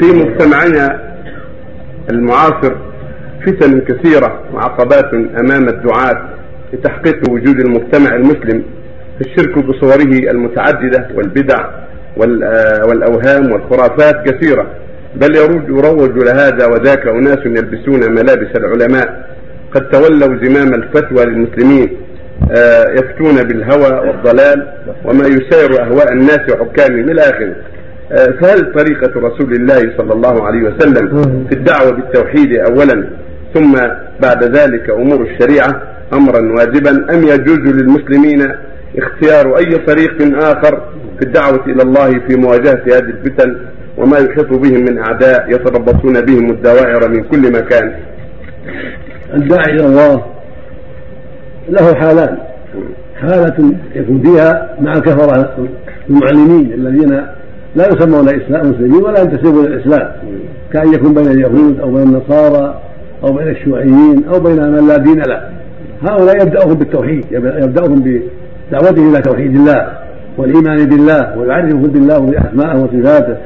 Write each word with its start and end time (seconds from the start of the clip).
في 0.00 0.12
مجتمعنا 0.12 1.00
المعاصر 2.10 2.72
فتن 3.46 3.80
كثيرة 3.80 4.40
وعقبات 4.54 5.14
أمام 5.14 5.68
الدعاة 5.68 6.28
لتحقيق 6.72 7.30
وجود 7.30 7.60
المجتمع 7.60 8.16
المسلم 8.16 8.62
الشرك 9.20 9.58
بصوره 9.58 10.30
المتعددة 10.30 11.08
والبدع 11.14 11.66
والأوهام 12.86 13.52
والخرافات 13.52 14.30
كثيرة. 14.30 14.66
بل 15.16 15.36
يروج 15.68 16.18
لهذا 16.24 16.66
وذاك 16.66 17.06
أناس 17.06 17.38
يلبسون 17.46 18.12
ملابس 18.12 18.56
العلماء 18.56 19.28
قد 19.74 19.88
تولوا 19.88 20.44
زمام 20.44 20.74
الفتوى 20.74 21.24
للمسلمين 21.24 21.96
يفتون 22.98 23.42
بالهوى 23.42 24.08
والضلال 24.08 24.68
وما 25.04 25.26
يسير 25.26 25.82
أهواء 25.82 26.12
الناس 26.12 26.40
وحكامهم 26.50 27.10
إلى 27.10 27.20
آخره. 27.20 27.54
فهل 28.12 28.72
طريقة 28.72 29.20
رسول 29.20 29.52
الله 29.54 29.92
صلى 29.98 30.12
الله 30.12 30.46
عليه 30.46 30.62
وسلم 30.62 31.08
في 31.48 31.54
الدعوة 31.54 31.90
بالتوحيد 31.90 32.52
أولا 32.56 33.08
ثم 33.54 33.72
بعد 34.22 34.44
ذلك 34.56 34.90
أمور 34.90 35.22
الشريعة 35.22 35.82
أمرا 36.12 36.52
واجبا 36.52 36.90
أم 37.14 37.22
يجوز 37.22 37.58
للمسلمين 37.58 38.52
اختيار 38.98 39.56
أي 39.58 39.70
طريق 39.86 40.38
آخر 40.44 40.82
في 41.18 41.24
الدعوة 41.24 41.64
إلى 41.66 41.82
الله 41.82 42.10
في 42.28 42.36
مواجهة 42.36 42.82
هذه 42.86 42.98
الفتن 42.98 43.56
وما 43.96 44.18
يحيط 44.18 44.48
بهم 44.52 44.80
من 44.84 44.98
أعداء 44.98 45.50
يتربصون 45.50 46.20
بهم 46.20 46.50
الدوائر 46.50 47.08
من 47.08 47.24
كل 47.24 47.52
مكان؟ 47.52 47.92
الداعي 49.34 49.74
إلى 49.74 49.86
الله 49.86 50.24
له 51.68 51.94
حالان. 51.94 52.38
حالة 53.20 53.74
يكون 53.94 54.22
فيها 54.22 54.76
مع 54.80 54.92
الكفرة 54.92 55.56
المعلمين 56.10 56.72
الذين 56.72 57.26
لا 57.76 57.88
يسمون 57.88 58.28
إسلام 58.28 58.70
مسلمين 58.70 59.02
ولا 59.02 59.20
ينتسبون 59.20 59.64
إلى 59.64 59.74
الإسلام. 59.74 60.08
كأن 60.72 60.94
يكون 60.94 61.14
بين 61.14 61.26
اليهود 61.26 61.80
أو 61.80 61.90
بين 61.90 62.02
النصارى 62.02 62.80
أو 63.24 63.32
بين 63.32 63.48
الشيوعيين 63.48 64.24
أو 64.34 64.40
بين 64.40 64.70
من 64.72 64.88
لا 64.88 64.96
دين 64.96 65.22
له. 65.22 65.40
هؤلاء 66.02 66.42
يبدأهم 66.42 66.74
بالتوحيد 66.74 67.24
يبدأهم 67.30 68.20
بدعوته 68.70 69.10
إلى 69.10 69.20
توحيد 69.20 69.54
الله 69.54 69.86
والإيمان 70.38 70.86
بالله 70.86 71.38
ويعرفهم 71.38 71.82
بالله 71.82 72.18
باسمائه 72.18 72.76
وصفاته 72.76 73.36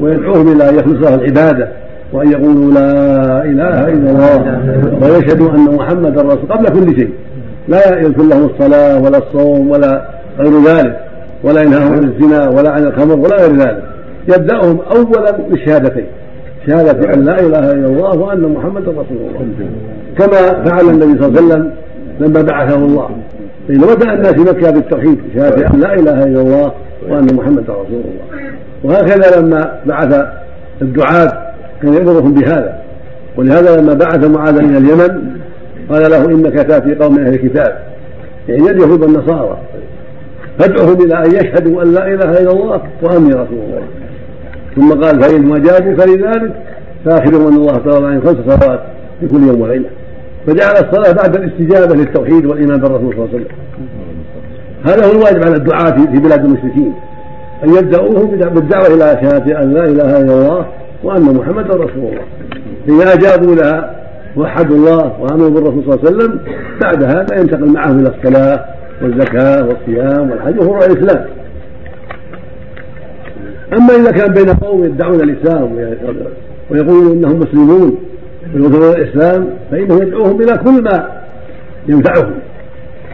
ويدعوهم 0.00 0.52
إلى 0.52 0.68
أن 0.68 0.74
يخلص 0.74 1.06
العبادة 1.06 1.68
وأن 2.12 2.32
يقولوا 2.32 2.72
لا 2.72 3.44
إله 3.44 3.88
إلا 3.88 4.10
الله 4.10 4.60
ويشهدوا 5.02 5.50
أن 5.50 5.74
محمدا 5.74 6.22
رسول 6.22 6.46
قبل 6.50 6.68
كل 6.68 6.96
شيء. 6.96 7.10
لا 7.68 7.98
يذكر 8.00 8.22
لهم 8.22 8.44
الصلاة 8.44 9.02
ولا 9.02 9.18
الصوم 9.18 9.70
ولا 9.70 10.08
غير 10.38 10.62
ذلك. 10.64 11.00
ولا 11.42 11.62
ينهاهم 11.62 11.92
عن 11.92 12.04
الزنا 12.04 12.48
ولا 12.48 12.70
عن 12.70 12.84
الخمر 12.84 13.18
ولا 13.18 13.36
غير 13.36 13.56
ذلك. 13.56 13.82
يبدأهم 14.28 14.78
أولا 14.80 15.30
بالشهادتين 15.50 16.06
شهادة 16.66 17.14
أن 17.14 17.24
لا 17.24 17.40
إله 17.40 17.72
إلا 17.72 17.86
الله 17.86 18.18
وأن 18.18 18.42
محمدا 18.42 18.90
رسول 18.90 19.18
الله. 19.18 19.46
كما 20.18 20.64
فعل 20.64 20.90
النبي 20.90 21.22
صلى 21.22 21.26
الله 21.26 21.40
عليه 21.40 21.46
وسلم 21.46 21.70
لما 22.20 22.42
بعثه 22.42 22.76
الله. 22.76 23.10
فإن 23.68 23.78
بدأ 23.78 24.12
الناس 24.12 24.32
في 24.32 24.40
مكة 24.40 24.70
بالتوحيد 24.70 25.18
شهادة 25.34 25.66
أن 25.74 25.80
لا 25.80 25.94
إله 25.94 26.24
إلا 26.24 26.40
الله 26.40 26.72
وأن 27.10 27.26
محمدا 27.34 27.72
رسول 27.72 27.86
الله. 27.90 28.48
وهكذا 28.84 29.40
لما 29.40 29.80
بعث 29.86 30.26
الدعاة 30.82 31.32
كان 31.82 31.94
يأمرهم 31.94 32.34
بهذا. 32.34 32.78
ولهذا 33.36 33.80
لما 33.80 33.94
بعث 33.94 34.24
معاذ 34.24 34.56
إلى 34.58 34.78
اليمن 34.78 35.30
قال 35.90 36.10
له 36.10 36.24
إنك 36.24 36.54
تأتي 36.54 36.94
قوم 36.94 37.18
أهل 37.18 37.34
الكتاب 37.34 37.78
يعني 38.48 38.70
اليهود 38.70 39.02
والنصارى. 39.02 39.58
فادعهم 40.58 41.02
إلى 41.02 41.14
أن 41.24 41.30
يشهدوا 41.30 41.82
أن 41.82 41.94
لا 41.94 42.06
إله 42.06 42.30
إلا 42.32 42.50
الله 42.50 42.82
وأني 43.02 43.32
رسول 43.32 43.58
الله. 43.66 43.82
ثم 44.76 44.92
قال 44.92 45.22
فإن 45.22 45.52
اجابوا 45.52 45.94
فلذلك 45.96 46.52
فاخبروا 47.04 47.50
أن 47.50 47.56
الله 47.56 47.76
تعالى 47.76 48.06
عن 48.06 48.20
خمس 48.20 48.36
صلوات 48.46 48.80
في 49.20 49.26
كل 49.26 49.42
يوم 49.42 49.60
وليلة. 49.60 49.88
فجعل 50.46 50.72
الصلاة 50.72 51.12
بعد 51.12 51.36
الاستجابة 51.36 51.94
للتوحيد 51.94 52.46
والإيمان 52.46 52.80
بالرسول 52.80 53.14
صلى 53.14 53.24
الله 53.24 53.28
عليه 53.34 53.36
وسلم. 53.36 53.56
هذا 54.84 55.06
هو 55.06 55.12
الواجب 55.12 55.44
على 55.44 55.56
الدعاة 55.56 55.90
في 55.90 56.18
بلاد 56.20 56.44
المشركين 56.44 56.94
أن 57.64 57.68
يبدأوهم 57.74 58.30
بالدعوة 58.30 58.86
إلى 58.86 59.18
شهادة 59.22 59.62
أن 59.62 59.72
لا 59.72 59.84
إله 59.84 60.20
إلا 60.20 60.32
الله 60.32 60.66
وأن 61.04 61.22
محمدا 61.22 61.74
رسول 61.74 61.88
الله. 61.96 62.22
إذا 62.88 63.12
أجابوا 63.12 63.54
لها 63.54 63.94
وحدوا 64.36 64.76
الله 64.76 65.12
وآمنوا 65.20 65.50
بالرسول 65.50 65.84
صلى 65.84 65.94
الله 65.94 66.06
عليه 66.06 66.16
وسلم 66.16 66.40
بعد 66.80 67.02
هذا 67.02 67.40
ينتقل 67.40 67.72
معهم 67.72 67.98
إلى 67.98 68.08
الصلاة 68.08 68.64
والزكاة 69.02 69.66
والصيام 69.68 70.30
والحج 70.30 70.58
وفروع 70.58 70.84
الإسلام. 70.84 71.24
أما 73.72 73.94
إذا 73.96 74.10
كان 74.10 74.32
بين 74.32 74.48
قوم 74.48 74.84
يدعون 74.84 75.20
الإسلام 75.20 75.76
ويقولون 76.70 77.12
إنهم 77.12 77.38
مسلمون 77.40 77.98
ويظهرون 78.54 78.94
الإسلام 78.94 79.48
فإنه 79.70 80.02
يدعوهم 80.02 80.42
إلى 80.42 80.58
كل 80.58 80.82
ما 80.82 81.08
ينفعهم. 81.88 82.34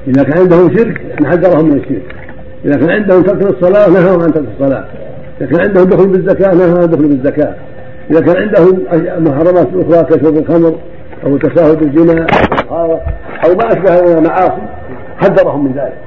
إذا 0.09 0.23
كان 0.23 0.39
عندهم 0.39 0.77
شرك 0.77 1.01
نحذرهم 1.21 1.69
من 1.69 1.77
الشرك. 1.79 2.15
إذا 2.65 2.77
كان 2.77 2.91
عندهم 2.91 3.23
ترك 3.23 3.43
الصلاة 3.43 3.89
نهاهم 3.89 4.21
عن 4.21 4.33
ترك 4.33 4.45
الصلاة. 4.55 4.85
إذا 5.41 5.51
كان 5.51 5.61
عندهم 5.61 5.89
دخول 5.89 6.09
بالزكاة 6.09 6.55
نهاهم 6.55 6.77
عن 6.77 6.85
الدخول 6.85 7.07
بالزكاة. 7.07 7.55
إذا 8.11 8.21
كان 8.21 8.37
عندهم 8.37 8.79
محرمات 9.25 9.69
أخرى 9.75 10.05
كشرب 10.05 10.37
الخمر 10.37 10.75
أو 11.27 11.37
التساهل 11.37 11.77
بالزنا 11.77 12.27
أو 12.71 13.55
ما 13.55 13.67
أشبه 13.69 14.03
من 14.03 14.19
المعاصي 14.19 14.63
حذرهم 15.25 15.65
من 15.65 15.73
ذلك. 15.73 15.99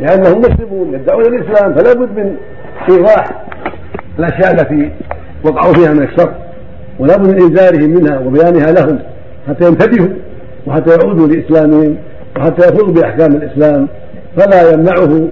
لأنهم 0.00 0.40
مسلمون 0.40 0.94
يدعون 0.94 1.24
الإسلام 1.26 1.74
فلا 1.74 1.92
بد 1.92 2.18
من 2.18 2.36
إيضاح 2.90 3.24
الأشياء 4.18 4.52
التي 4.52 4.90
وقعوا 5.44 5.74
فيها 5.74 5.92
من 5.92 6.02
الشر 6.02 6.32
ولا 6.98 7.16
بد 7.16 7.28
من 7.28 7.42
إنذارهم 7.42 7.90
منها 7.90 8.18
وبيانها 8.18 8.72
لهم 8.72 8.98
حتى 9.48 9.64
ينتبهوا 9.66 10.08
وحتى 10.66 10.90
يعودوا 10.90 11.26
لإسلامهم 11.26 11.96
وحتى 12.36 12.68
يفوزوا 12.68 12.92
بأحكام 12.92 13.32
الإسلام. 13.32 13.88
فلا 14.36 14.72
يمنعه 14.72 15.28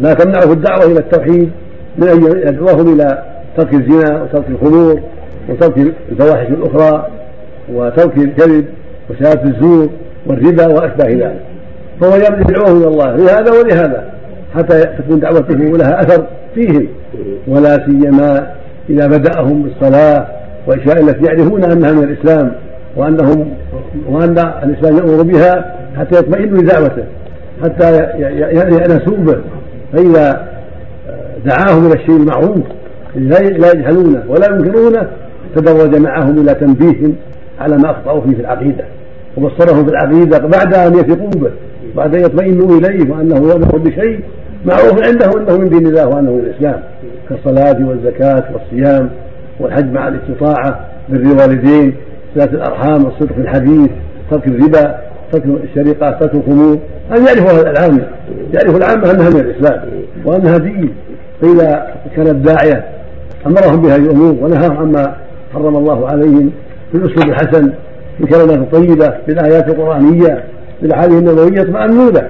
لا 0.00 0.14
تمنعه 0.14 0.52
الدعوة 0.52 0.84
إلى 0.84 0.98
التوحيد 0.98 1.50
من 1.98 2.08
أن 2.08 2.22
يدعوهم 2.48 2.94
إلى 2.94 3.22
ترك 3.56 3.74
الزنا 3.74 4.22
وترك 4.22 4.44
الخمور 4.48 5.00
وترك 5.48 5.94
الفواحش 6.12 6.46
الأخرى 6.48 7.06
وترك 7.74 8.16
الكذب 8.16 8.64
وشهادة 9.10 9.42
الزور 9.42 9.88
والربا 10.26 10.66
وأشباه 10.66 11.08
ذلك. 11.08 11.40
فهو 12.02 12.16
يدعوهم 12.16 12.76
إلى 12.76 12.88
الله. 12.88 13.16
لهذا 13.16 13.50
ولهذا. 13.52 14.04
حتى 14.54 14.84
تكون 14.98 15.20
دعوته 15.20 15.54
لها 15.54 16.00
أثر 16.00 16.26
فيهم. 16.54 16.86
ولا 17.48 17.86
سيما 17.86 18.52
إذا 18.90 19.06
بدأهم 19.06 19.62
بالصلاة 19.62 20.26
والاشياء 20.66 21.00
التي 21.00 21.24
يعرفون 21.26 21.64
أنها 21.64 21.92
من 21.92 22.02
الإسلام 22.02 22.52
وانهم 22.96 23.54
وأن 24.08 24.38
الإسلام 24.38 24.96
يأمر 24.96 25.22
بها 25.22 25.76
حتى 25.98 26.18
يطمئنوا 26.18 26.58
لدعوته. 26.58 27.04
حتى 27.62 27.96
يأنسوا 28.52 29.16
به 29.16 29.36
فإذا 29.92 30.48
دعاهم 31.44 31.86
إلى 31.86 31.94
الشيء 31.94 32.16
المعروف 32.16 32.66
لا 33.14 33.72
يجهلونه 33.72 34.22
ولا 34.28 34.46
ينكرونه 34.46 35.06
تدرج 35.56 35.96
معهم 35.96 36.38
إلى 36.38 36.54
تنبيههم 36.54 37.14
على 37.60 37.76
ما 37.76 37.90
أخطأوا 37.90 38.20
فيه 38.20 38.34
في 38.34 38.40
العقيدة. 38.40 38.84
وبصرهم 39.36 39.84
في 39.84 39.90
العقيدة 39.90 40.38
بعد 40.38 40.74
أن 40.74 40.92
يثقوا 40.94 41.30
به. 41.30 41.50
بعد 41.96 42.14
أن 42.14 42.20
يطمئنوا 42.20 42.78
إليه 42.78 43.10
وأنه 43.10 43.48
يامر 43.48 43.78
بشيء 43.78 44.20
معروف 44.66 45.06
عنده 45.06 45.30
أنه 45.40 45.58
من 45.58 45.68
دين 45.68 45.86
الله 45.86 46.06
وأنه 46.08 46.30
من 46.30 46.38
الإسلام. 46.38 46.82
كالصلاة 47.28 47.88
والزكاة 47.88 48.44
والصيام 48.52 49.10
والحج 49.60 49.92
مع 49.92 50.08
الاستطاعة 50.08 50.80
بر 51.08 51.16
الوالدين 51.16 51.94
صله 52.34 52.44
الأرحام 52.44 53.06
الصدق 53.06 53.32
في 53.32 53.40
الحديث 53.40 53.90
ترك 54.30 54.46
الربا 54.46 54.98
ترك 55.32 55.42
الشريقات 55.64 56.20
ترك 56.20 56.34
الخمور. 56.34 56.78
ان 57.16 57.26
يعرفوا 57.26 57.70
العامه 57.70 58.02
يعرف 58.54 58.76
العامه 58.76 59.10
أنها 59.10 59.30
من 59.30 59.40
الإسلام 59.40 59.82
وأنها 60.24 60.58
دين. 60.58 60.94
فاذا 61.42 61.94
كان 62.16 62.26
الداعيه 62.26 62.84
أمرهم 63.46 63.82
بهذه 63.82 64.02
الأمور 64.02 64.36
ونهاهم 64.44 64.76
عما 64.76 65.14
حرم 65.54 65.76
الله 65.76 66.08
عليهم 66.08 66.50
بالاسلوب 66.92 67.28
الحسن 67.28 67.72
بالكلمات 68.20 68.58
الطيبه 68.58 69.14
بالآيات 69.26 69.68
القرآنية. 69.68 70.44
بالاحاديث 70.82 71.18
النبويه 71.18 71.62
له 71.62 72.28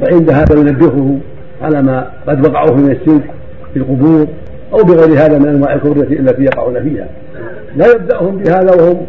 فعند 0.00 0.30
هذا 0.30 0.58
ينبهه 0.58 1.18
على 1.62 1.82
ما 1.82 2.06
قد 2.28 2.46
وقعوا 2.46 2.76
من 2.76 2.90
الشرك 2.90 3.30
في 3.72 3.78
القبور 3.78 4.26
أو 4.72 4.78
بغير 4.78 5.18
هذا 5.18 5.38
من 5.38 5.48
أنواع 5.48 5.74
الكفر 5.74 6.02
التي 6.02 6.42
يقعون 6.42 6.82
فيها. 6.82 7.08
لا 7.76 7.86
يبدأهم 7.90 8.36
بهذا 8.36 8.74
وهم 8.82 9.06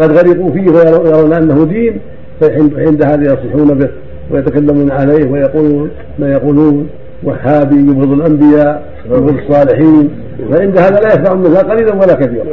قد 0.00 0.12
غرقوا 0.12 0.50
فيه 0.52 0.70
ويرون 0.70 1.32
أنه 1.32 1.64
دين 1.64 2.00
فعند 2.40 3.02
هذا 3.02 3.24
يصيحون 3.24 3.78
به 3.78 3.88
ويتكلمون 4.30 4.90
عليه 4.90 5.30
ويقولون 5.30 5.90
ما 6.18 6.32
يقولون. 6.32 6.88
وهابي 7.22 7.76
يبغض 7.76 8.12
الأنبياء 8.12 8.82
يبغض 9.06 9.38
الصالحين. 9.38 10.10
فعند 10.50 10.78
هذا 10.78 11.00
لا 11.00 11.08
يسمع 11.08 11.34
منها 11.34 11.62
قليلا 11.62 11.94
ولا 11.94 12.14
كثيرا. 12.14 12.44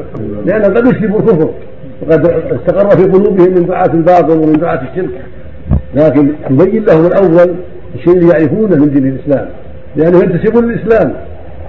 لأن 0.45 0.61
قد 0.61 0.87
يشربوا 0.87 1.19
الكفر. 1.19 1.49
وقد 2.01 2.25
استقر 2.27 2.89
في 2.89 3.03
قلوبهم 3.03 3.53
من 3.53 3.65
دعاة 3.65 3.93
الباطل 3.93 4.37
ومن 4.37 4.53
دعاة 4.53 4.81
الشرك. 4.91 5.21
لكن 5.95 6.29
يبين 6.49 6.83
لهم 6.83 7.05
الأول 7.05 7.55
الشيء 7.95 8.13
اللي 8.13 8.29
يعرفونه 8.29 8.75
من 8.75 8.89
دين 8.93 9.07
الإسلام 9.07 9.47
لأنه 9.95 10.17
ينتسبون 10.17 10.65
للإسلام. 10.71 11.13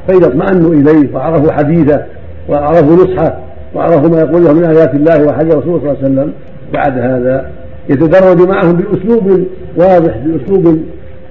فإذا 0.08 0.26
اطمأنوا 0.26 0.74
إليه 0.74 1.14
وعرفوا 1.14 1.52
حديثه 1.52 2.04
وعرفوا 2.48 2.96
نصحه 2.96 3.38
وعرفوا 3.74 4.08
ما 4.08 4.20
يقول 4.20 4.44
له 4.44 4.52
من 4.52 4.64
آيات 4.64 4.94
الله 4.94 5.26
وحديث 5.26 5.54
رسوله 5.54 5.78
صلى 5.78 5.90
الله 5.90 5.98
عليه 5.98 6.08
وسلم 6.08 6.32
بعد 6.72 6.98
هذا 6.98 7.50
يتدرج 7.88 8.48
معهم 8.48 8.72
بأسلوب 8.72 9.44
واضح 9.76 10.16
بأسلوب 10.16 10.78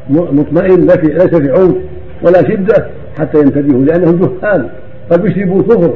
مطمئن 0.10 0.82
ليس 0.82 1.36
في 1.36 1.52
عنف 1.52 1.76
ولا 2.24 2.50
شدة 2.50 2.88
حتى 3.20 3.40
ينتبهوا 3.40 3.86
لأنهم 3.86 4.20
جهال. 4.20 4.70
قد 5.12 5.26
يشربوا 5.26 5.60
الكفر 5.60 5.94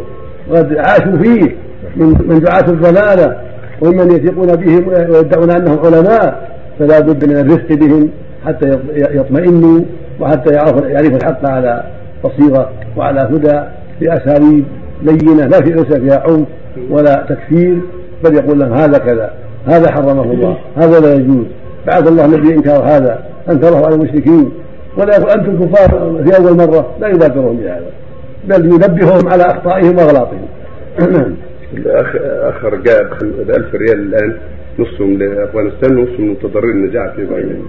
وقد 0.49 0.77
عاشوا 0.77 1.17
فيه 1.17 1.55
من 1.95 2.07
من 2.07 2.39
دعاة 2.39 2.69
الضلالة 2.69 3.37
وممن 3.81 4.11
يثقون 4.11 4.55
بهم 4.55 4.87
ويدعون 4.87 5.51
أنهم 5.51 5.79
علماء. 5.85 6.50
فلا 6.81 6.99
بد 6.99 7.25
من 7.25 7.37
الرفق 7.37 7.73
بهم 7.73 8.09
حتى 8.45 8.79
يطمئنوا 8.95 9.81
وحتى 10.19 10.53
يعرفوا 10.53 10.87
يعرفوا 10.87 11.17
الحق 11.17 11.49
على 11.49 11.83
بصيرة 12.23 12.69
وعلى 12.97 13.19
هدى 13.19 13.61
بأساليب 14.01 14.65
لينة. 15.03 15.45
لا 15.45 15.61
في 15.61 15.69
ليس 15.69 15.85
فيها 15.85 16.23
عنف 16.27 16.47
ولا 16.89 17.25
تكفير 17.29 17.77
بل 18.23 18.35
يقول 18.35 18.59
لهم 18.59 18.73
هذا 18.73 18.97
كذا 18.97 19.33
هذا 19.65 19.91
حرمه 19.91 20.23
الله 20.23 20.57
هذا 20.77 20.99
لا 20.99 21.13
يجوز. 21.13 21.45
بعث 21.87 22.07
الله 22.07 22.25
النبي 22.25 22.53
انكار 22.53 22.83
هذا 22.83 23.19
أنكره 23.49 23.85
على 23.85 23.95
المشركين. 23.95 24.51
ولا 24.97 25.17
يقول 25.17 25.29
أنتم 25.29 25.65
كفار 25.65 26.21
في 26.25 26.37
أول 26.37 26.57
مرة. 26.57 26.95
لا 27.01 27.07
يبادرهم 27.07 27.57
بهذا 27.57 27.91
بل 28.47 28.65
ينبههم 28.65 29.29
على 29.29 29.43
أخطائهم 29.43 29.97
وأغلاطهم. 29.97 30.45
الاخ 31.77 32.15
اخر 32.21 32.75
جاء 32.75 33.03
ب 33.21 33.49
1000 33.49 33.75
ريال 33.75 33.99
الآن. 33.99 34.37
نصهم 34.79 35.17
لافغانستان 35.17 35.97
ونصهم 35.97 36.25
للمتضررين 36.25 36.75
النجاح 36.75 37.15
في 37.15 37.25
بايدن 37.25 37.61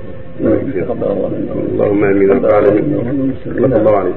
تقبل 0.81 1.05
الله 1.15 1.29
منا 1.29 1.53
اللهم 1.73 2.05
آمين 2.05 2.31
رب 2.31 2.45
العالمين. 2.45 2.85
الله 3.77 3.97
عليك 3.99 4.15